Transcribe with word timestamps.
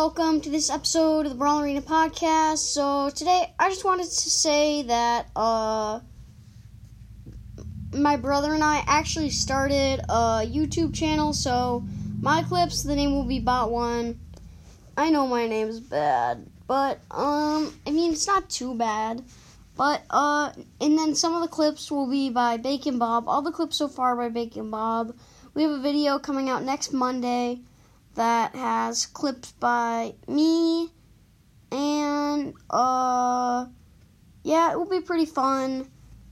welcome 0.00 0.40
to 0.40 0.48
this 0.48 0.70
episode 0.70 1.26
of 1.26 1.32
the 1.32 1.36
Brawl 1.36 1.60
Arena 1.60 1.82
podcast. 1.82 2.56
So 2.56 3.10
today 3.10 3.52
I 3.58 3.68
just 3.68 3.84
wanted 3.84 4.04
to 4.04 4.30
say 4.30 4.80
that 4.84 5.26
uh 5.36 6.00
my 7.92 8.16
brother 8.16 8.54
and 8.54 8.64
I 8.64 8.82
actually 8.86 9.28
started 9.28 10.00
a 10.08 10.40
YouTube 10.46 10.94
channel, 10.94 11.34
so 11.34 11.84
my 12.18 12.42
clips, 12.44 12.82
the 12.82 12.96
name 12.96 13.12
will 13.12 13.26
be 13.26 13.40
Bot 13.40 13.70
One. 13.70 14.18
I 14.96 15.10
know 15.10 15.26
my 15.26 15.46
name 15.46 15.68
is 15.68 15.80
bad, 15.80 16.46
but 16.66 17.00
um 17.10 17.70
I 17.86 17.90
mean 17.90 18.12
it's 18.12 18.26
not 18.26 18.48
too 18.48 18.74
bad. 18.74 19.22
But 19.76 20.02
uh 20.08 20.52
and 20.80 20.96
then 20.96 21.14
some 21.14 21.34
of 21.34 21.42
the 21.42 21.48
clips 21.48 21.90
will 21.90 22.10
be 22.10 22.30
by 22.30 22.56
Bacon 22.56 22.98
Bob. 22.98 23.28
All 23.28 23.42
the 23.42 23.52
clips 23.52 23.76
so 23.76 23.86
far 23.86 24.16
by 24.16 24.30
Bacon 24.30 24.70
Bob. 24.70 25.14
We 25.52 25.62
have 25.64 25.72
a 25.72 25.78
video 25.78 26.18
coming 26.18 26.48
out 26.48 26.62
next 26.62 26.90
Monday 26.90 27.60
that 28.14 28.54
has 28.54 29.06
clips 29.06 29.52
by 29.52 30.14
me 30.26 30.90
and 31.72 32.54
uh 32.68 33.66
yeah, 34.42 34.72
it 34.72 34.78
will 34.78 34.88
be 34.88 35.00
pretty 35.00 35.26
fun 35.26 35.90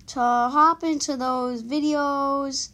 to 0.09 0.21
hop 0.21 0.83
into 0.83 1.17
those 1.17 1.63
videos 1.63 2.71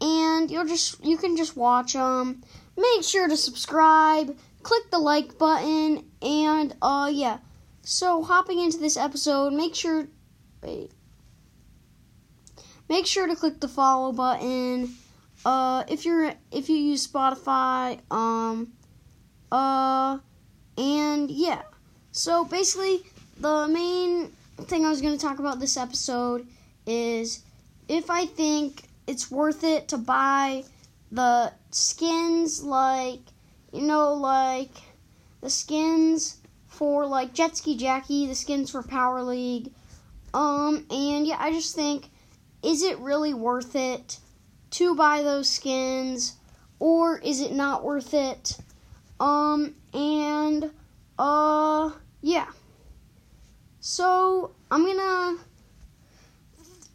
and 0.00 0.50
you'll 0.50 0.66
just 0.66 1.04
you 1.04 1.16
can 1.16 1.36
just 1.36 1.56
watch 1.56 1.94
them. 1.94 2.42
Make 2.76 3.04
sure 3.04 3.28
to 3.28 3.36
subscribe, 3.36 4.36
click 4.62 4.90
the 4.90 4.98
like 4.98 5.38
button 5.38 6.04
and 6.20 6.74
uh 6.82 7.10
yeah. 7.12 7.38
So 7.82 8.22
hopping 8.22 8.60
into 8.60 8.78
this 8.78 8.96
episode, 8.96 9.52
make 9.52 9.74
sure 9.74 10.08
wait. 10.62 10.92
Make 12.88 13.06
sure 13.06 13.26
to 13.26 13.36
click 13.36 13.60
the 13.60 13.68
follow 13.68 14.12
button 14.12 14.94
uh 15.44 15.84
if 15.88 16.04
you're 16.04 16.34
if 16.50 16.68
you 16.68 16.76
use 16.76 17.06
Spotify, 17.06 18.00
um 18.10 18.72
uh 19.50 20.18
and 20.78 21.30
yeah. 21.30 21.62
So 22.12 22.44
basically 22.44 23.02
the 23.38 23.66
main 23.68 24.30
thing 24.58 24.84
I 24.84 24.90
was 24.90 25.00
going 25.00 25.16
to 25.16 25.24
talk 25.24 25.38
about 25.38 25.58
this 25.58 25.76
episode 25.76 26.46
is 26.86 27.42
if 27.88 28.10
I 28.10 28.26
think 28.26 28.84
it's 29.06 29.30
worth 29.30 29.64
it 29.64 29.88
to 29.88 29.98
buy 29.98 30.64
the 31.10 31.52
skins 31.70 32.62
like 32.62 33.20
you 33.72 33.82
know 33.82 34.14
like 34.14 34.74
the 35.40 35.50
skins 35.50 36.38
for 36.68 37.06
like 37.06 37.34
Jet 37.34 37.56
Ski 37.56 37.76
Jacky, 37.76 38.26
the 38.26 38.34
skins 38.34 38.70
for 38.70 38.82
Power 38.82 39.22
League. 39.22 39.72
Um 40.32 40.86
and 40.90 41.26
yeah, 41.26 41.36
I 41.38 41.50
just 41.50 41.74
think 41.74 42.08
is 42.62 42.82
it 42.82 42.98
really 43.00 43.34
worth 43.34 43.74
it 43.74 44.18
to 44.72 44.94
buy 44.94 45.22
those 45.22 45.48
skins 45.48 46.36
or 46.78 47.18
is 47.18 47.40
it 47.40 47.52
not 47.52 47.84
worth 47.84 48.12
it? 48.14 48.58
Um 49.18 49.74
and 49.94 50.70
uh 51.18 51.90
yeah. 52.22 52.46
So, 53.84 54.52
I'm 54.70 54.84
to 54.96 55.38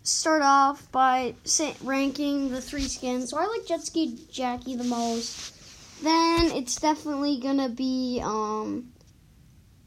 start 0.04 0.42
off 0.42 0.90
by 0.94 1.36
ranking 1.84 2.50
the 2.50 2.62
three 2.62 2.88
skins. 2.88 3.30
So, 3.30 3.38
I 3.38 3.46
like 3.46 3.68
Jet 3.68 3.82
Ski 3.82 4.18
Jacky 4.32 4.78
the 4.78 4.86
most. 4.86 5.54
Then 6.02 6.46
it's 6.54 6.80
definitely 6.80 7.40
to 7.58 7.68
be 7.68 8.22
um 8.24 8.94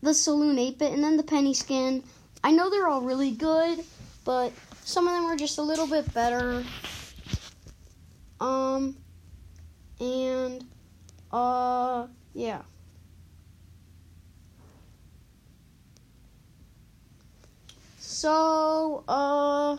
the 0.02 0.12
Saloon 0.12 0.56
8-bit 0.56 0.92
and 0.92 1.02
then 1.02 1.16
the 1.16 1.22
Penny 1.22 1.54
skin. 1.54 2.02
I 2.44 2.52
know 2.52 2.68
they're 2.68 2.88
all 2.88 3.02
really 3.02 3.30
good, 3.30 3.82
but 4.24 4.52
some 4.84 5.06
of 5.06 5.14
them 5.14 5.24
are 5.24 5.36
just 5.36 5.56
a 5.56 5.62
little 5.62 5.86
bit 5.86 6.12
better. 6.12 6.64
Um, 8.40 8.96
and, 10.00 10.64
uh, 11.30 12.06
yeah. 12.32 12.62
So, 17.98 19.04
uh, 19.08 19.76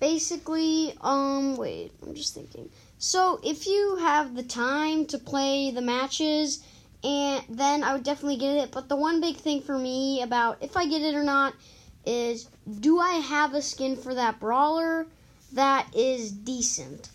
basically, 0.00 0.94
um, 1.00 1.56
wait, 1.56 1.92
I'm 2.02 2.14
just 2.14 2.34
thinking. 2.34 2.70
So, 2.98 3.40
if 3.44 3.66
you 3.66 3.96
have 3.96 4.34
the 4.34 4.42
time 4.42 5.06
to 5.06 5.18
play 5.18 5.70
the 5.70 5.82
matches, 5.82 6.62
and 7.04 7.44
then 7.48 7.84
I 7.84 7.92
would 7.92 8.02
definitely 8.02 8.38
get 8.38 8.56
it. 8.56 8.72
But 8.72 8.88
the 8.88 8.96
one 8.96 9.20
big 9.20 9.36
thing 9.36 9.60
for 9.60 9.78
me 9.78 10.22
about 10.22 10.58
if 10.60 10.76
I 10.76 10.86
get 10.86 11.02
it 11.02 11.14
or 11.14 11.22
not 11.22 11.54
is 12.04 12.48
do 12.80 12.98
I 12.98 13.14
have 13.14 13.54
a 13.54 13.62
skin 13.62 13.96
for 13.96 14.14
that 14.14 14.40
brawler? 14.40 15.06
That 15.52 15.88
is 15.94 16.30
decent. 16.32 17.10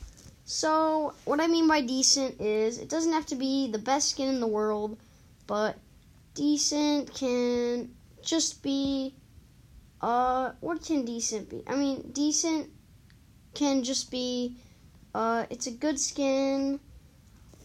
So, 0.46 1.14
what 1.26 1.40
I 1.40 1.48
mean 1.48 1.68
by 1.68 1.82
decent 1.82 2.42
is 2.42 2.78
it 2.78 2.90
doesn't 2.90 3.14
have 3.14 3.26
to 3.28 3.36
be 3.36 3.72
the 3.72 3.80
best 3.80 4.10
skin 4.10 4.28
in 4.28 4.40
the 4.40 4.48
world, 4.48 4.98
but 5.48 5.78
decent 6.34 7.14
can 7.14 7.90
just 8.22 8.64
be 8.64 9.14
uh 10.02 10.52
what 10.60 10.84
can 10.84 11.06
decent 11.06 11.50
be? 11.50 11.64
I 11.68 11.76
mean, 11.76 12.12
decent 12.12 12.70
can 13.54 13.84
just 13.84 14.12
be 14.12 14.58
uh 15.16 15.46
it's 15.50 15.68
a 15.68 15.72
good 15.72 16.00
skin, 16.00 16.80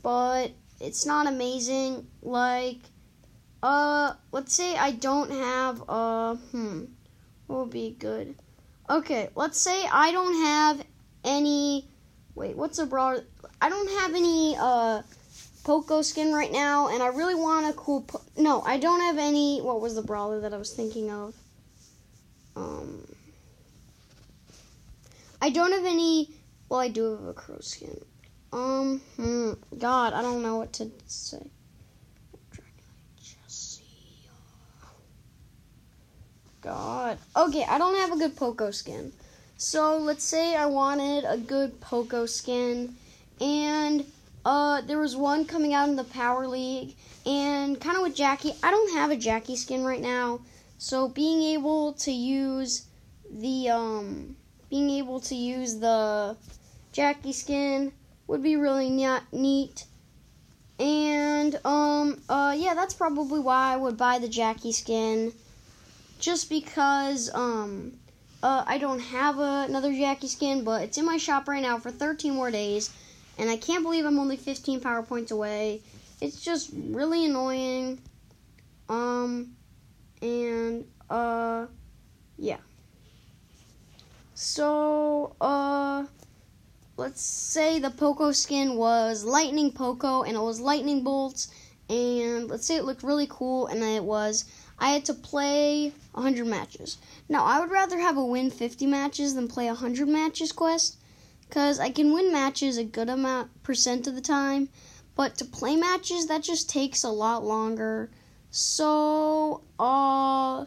but 0.02 0.52
it's 0.80 1.04
not 1.04 1.26
amazing 1.26 2.06
like 2.22 2.78
uh 3.62 4.14
let's 4.30 4.54
say 4.54 4.76
I 4.76 4.92
don't 4.92 5.30
have 5.30 5.82
uh 5.88 6.34
hmm 6.36 6.84
what 7.46 7.60
would 7.60 7.70
be 7.70 7.96
good? 7.98 8.36
Okay, 8.90 9.28
let's 9.34 9.60
say 9.60 9.84
I 9.92 10.12
don't 10.12 10.34
have 10.44 10.84
any. 11.24 11.88
Wait, 12.34 12.56
what's 12.56 12.78
a 12.78 12.86
broad? 12.86 13.22
I 13.60 13.68
don't 13.68 13.90
have 14.00 14.14
any 14.14 14.56
uh 14.58 15.02
Poco 15.64 16.00
skin 16.00 16.32
right 16.32 16.50
now, 16.50 16.88
and 16.88 17.02
I 17.02 17.08
really 17.08 17.34
want 17.34 17.68
a 17.68 17.74
cool. 17.74 18.02
Po- 18.02 18.22
no, 18.36 18.62
I 18.62 18.78
don't 18.78 19.00
have 19.00 19.18
any. 19.18 19.60
What 19.60 19.82
was 19.82 19.94
the 19.94 20.02
brawler 20.02 20.40
that 20.40 20.54
I 20.54 20.56
was 20.56 20.72
thinking 20.72 21.10
of? 21.10 21.34
Um, 22.56 23.06
I 25.42 25.50
don't 25.50 25.72
have 25.72 25.84
any. 25.84 26.30
Well, 26.70 26.80
I 26.80 26.88
do 26.88 27.10
have 27.10 27.24
a 27.26 27.34
crow 27.34 27.58
skin. 27.60 28.00
Um, 28.52 29.00
hmm, 29.16 29.52
God, 29.76 30.14
I 30.14 30.22
don't 30.22 30.42
know 30.42 30.56
what 30.56 30.72
to 30.74 30.90
say. 31.06 31.50
God. 36.62 36.97
Okay, 37.36 37.64
I 37.64 37.78
don't 37.78 37.96
have 37.96 38.12
a 38.12 38.18
good 38.18 38.36
Poco 38.36 38.70
skin. 38.70 39.12
So 39.56 39.98
let's 39.98 40.24
say 40.24 40.54
I 40.56 40.66
wanted 40.66 41.24
a 41.24 41.36
good 41.36 41.80
Poco 41.80 42.26
skin, 42.26 42.94
and 43.40 44.04
uh, 44.44 44.82
there 44.82 44.98
was 44.98 45.16
one 45.16 45.44
coming 45.44 45.74
out 45.74 45.88
in 45.88 45.96
the 45.96 46.04
Power 46.04 46.46
League, 46.46 46.94
and 47.26 47.80
kind 47.80 47.96
of 47.96 48.02
with 48.02 48.14
Jacky. 48.14 48.52
I 48.62 48.70
don't 48.70 48.92
have 48.92 49.10
a 49.10 49.16
Jacky 49.16 49.56
skin 49.56 49.84
right 49.84 50.00
now, 50.00 50.40
so 50.78 51.08
being 51.08 51.42
able 51.42 51.94
to 51.94 52.12
use 52.12 52.86
the 53.30 53.70
um, 53.70 54.36
being 54.70 54.90
able 54.90 55.20
to 55.20 55.34
use 55.34 55.76
the 55.76 56.36
Jacky 56.92 57.32
skin 57.32 57.92
would 58.26 58.42
be 58.42 58.56
really 58.56 58.90
neat. 59.32 59.84
And 60.78 61.58
um, 61.64 62.22
uh, 62.28 62.54
yeah, 62.56 62.74
that's 62.74 62.94
probably 62.94 63.40
why 63.40 63.72
I 63.72 63.76
would 63.76 63.96
buy 63.96 64.18
the 64.18 64.28
Jacky 64.28 64.70
skin 64.70 65.32
just 66.18 66.48
because 66.50 67.30
um 67.34 67.92
uh, 68.42 68.62
I 68.66 68.78
don't 68.78 69.00
have 69.00 69.38
a, 69.38 69.66
another 69.68 69.92
Jacky 69.92 70.28
skin, 70.28 70.62
but 70.62 70.82
it's 70.82 70.98
in 70.98 71.04
my 71.04 71.16
shop 71.16 71.48
right 71.48 71.62
now 71.62 71.78
for 71.78 71.90
13 71.90 72.32
more 72.34 72.50
days, 72.50 72.90
and 73.36 73.50
I 73.50 73.56
can't 73.56 73.82
believe 73.82 74.04
I'm 74.04 74.18
only 74.18 74.36
15 74.36 74.80
power 74.80 75.02
points 75.02 75.32
away. 75.32 75.82
It's 76.20 76.40
just 76.40 76.70
really 76.72 77.26
annoying. 77.26 78.00
Um, 78.88 79.56
and 80.22 80.84
uh, 81.10 81.66
yeah. 82.36 82.58
So 84.34 85.34
uh, 85.40 86.04
let's 86.96 87.22
say 87.22 87.80
the 87.80 87.90
Poco 87.90 88.30
skin 88.32 88.76
was 88.76 89.24
Lightning 89.24 89.72
Poco, 89.72 90.22
and 90.22 90.36
it 90.36 90.40
was 90.40 90.60
Lightning 90.60 91.02
Bolts, 91.02 91.48
and 91.90 92.48
let's 92.48 92.66
say 92.66 92.76
it 92.76 92.84
looked 92.84 93.02
really 93.02 93.26
cool, 93.28 93.66
and 93.66 93.82
it 93.82 94.04
was 94.04 94.44
I 94.80 94.90
had 94.90 95.04
to 95.06 95.14
play 95.14 95.92
100 96.12 96.46
matches. 96.46 96.98
Now, 97.28 97.44
I 97.44 97.60
would 97.60 97.70
rather 97.70 97.98
have 97.98 98.16
a 98.16 98.24
win 98.24 98.50
50 98.50 98.86
matches 98.86 99.34
than 99.34 99.48
play 99.48 99.66
100 99.66 100.08
matches 100.08 100.52
quest 100.52 100.96
because 101.48 101.80
I 101.80 101.90
can 101.90 102.12
win 102.12 102.30
matches 102.32 102.76
a 102.76 102.84
good 102.84 103.08
amount 103.08 103.62
percent 103.62 104.06
of 104.06 104.14
the 104.14 104.20
time, 104.20 104.68
but 105.16 105.36
to 105.38 105.44
play 105.44 105.76
matches 105.76 106.26
that 106.26 106.42
just 106.42 106.68
takes 106.70 107.02
a 107.02 107.10
lot 107.10 107.44
longer. 107.44 108.10
So, 108.50 109.62
uh 109.78 110.66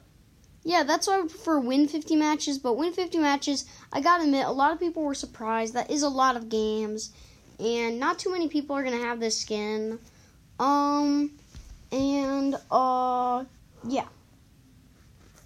yeah, 0.63 0.83
that's 0.83 1.07
why 1.07 1.15
I 1.15 1.21
would 1.21 1.31
prefer 1.31 1.59
win 1.59 1.87
50 1.87 2.15
matches, 2.15 2.59
but 2.59 2.77
win 2.77 2.93
50 2.93 3.17
matches, 3.17 3.65
I 3.91 3.99
gotta 3.99 4.25
admit, 4.25 4.45
a 4.45 4.51
lot 4.51 4.71
of 4.71 4.79
people 4.79 5.03
were 5.03 5.15
surprised. 5.15 5.73
That 5.73 5.89
is 5.89 6.03
a 6.03 6.09
lot 6.09 6.35
of 6.37 6.49
games, 6.49 7.11
and 7.59 7.99
not 7.99 8.19
too 8.19 8.31
many 8.31 8.47
people 8.47 8.75
are 8.75 8.83
gonna 8.83 8.97
have 8.97 9.19
this 9.19 9.39
skin. 9.39 9.97
Um, 10.59 11.31
and, 11.91 12.55
uh. 12.69 13.00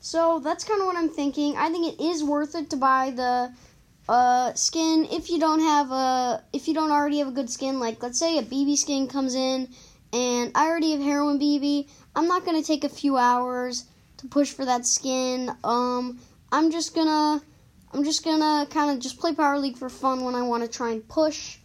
So 0.05 0.37
that's 0.37 0.63
kind 0.63 0.79
of 0.81 0.85
what 0.85 0.95
I'm 0.95 1.09
thinking. 1.09 1.57
I 1.57 1.71
think 1.71 1.91
it 1.91 1.99
is 1.99 2.23
worth 2.23 2.53
it 2.53 2.69
to 2.69 2.75
buy 2.75 3.09
the 3.09 3.51
uh, 4.07 4.53
skin 4.53 5.07
if 5.09 5.31
you 5.31 5.39
don't 5.39 5.61
have 5.61 5.89
a 5.89 6.43
if 6.53 6.67
you 6.67 6.75
don't 6.75 6.91
already 6.91 7.17
have 7.17 7.29
a 7.29 7.31
good 7.31 7.49
skin 7.49 7.79
like 7.79 8.03
let's 8.03 8.19
say 8.19 8.37
a 8.37 8.43
Bibi 8.43 8.75
skin 8.75 9.07
comes 9.07 9.33
in 9.33 9.67
and 10.13 10.51
I 10.53 10.67
already 10.67 10.91
have 10.91 11.01
Heroine 11.01 11.39
Bibi. 11.39 11.87
I'm 12.15 12.27
not 12.27 12.45
gonna 12.45 12.61
take 12.61 12.83
a 12.83 12.89
few 12.89 13.17
hours 13.17 13.85
to 14.17 14.27
push 14.27 14.51
for 14.51 14.63
that 14.65 14.85
skin 14.85 15.49
um 15.63 16.19
I'm 16.51 16.69
just 16.69 16.93
gonna 16.93 17.41
I'm 17.91 18.03
just 18.03 18.23
gonna 18.23 18.67
kind 18.69 18.91
of 18.91 18.99
just 18.99 19.17
play 19.19 19.33
Power 19.33 19.57
League 19.57 19.75
for 19.75 19.89
fun 19.89 20.23
when 20.23 20.35
I 20.35 20.43
want 20.43 20.61
to 20.61 20.69
try 20.69 20.91
and 20.91 21.07
push 21.07 21.57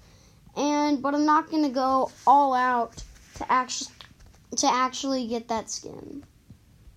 and 0.57 1.03
but 1.03 1.15
I'm 1.15 1.27
not 1.27 1.51
gonna 1.51 1.69
go 1.69 2.11
all 2.27 2.55
out 2.55 3.05
to 3.35 3.53
actually 3.53 3.93
to 4.57 4.67
actually 4.67 5.27
get 5.27 5.49
that 5.49 5.69
skin 5.69 6.25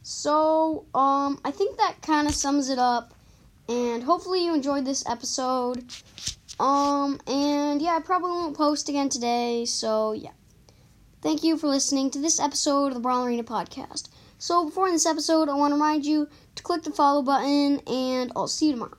so 0.03 0.85
um 0.93 1.39
I 1.43 1.51
think 1.51 1.77
that 1.77 1.95
kind 2.01 2.27
of 2.27 2.35
sums 2.35 2.69
it 2.69 2.77
up 2.77 3.13
and 3.69 4.03
hopefully 4.03 4.45
you 4.45 4.53
enjoyed 4.53 4.85
this 4.85 5.07
episode. 5.07 5.83
Um, 6.59 7.19
and 7.27 7.81
yeah, 7.81 7.95
I 7.95 7.99
probably 7.99 8.31
won't 8.31 8.57
post 8.57 8.89
again 8.89 9.09
today, 9.09 9.65
so 9.65 10.13
yeah. 10.13 10.31
Thank 11.21 11.43
you 11.43 11.57
for 11.57 11.67
listening 11.67 12.11
to 12.11 12.19
this 12.19 12.39
episode 12.39 12.87
of 12.87 12.95
the 12.95 12.99
Brawl 12.99 13.25
Arena 13.25 13.43
podcast. 13.43 14.09
So 14.37 14.65
before 14.65 14.91
this 14.91 15.05
episode, 15.05 15.47
I 15.47 15.55
want 15.55 15.71
to 15.71 15.75
remind 15.75 16.05
you 16.05 16.27
to 16.55 16.63
click 16.63 16.83
the 16.83 16.91
follow 16.91 17.21
button, 17.21 17.79
and 17.87 18.31
I'll 18.35 18.47
see 18.47 18.67
you 18.67 18.73
tomorrow. 18.73 18.97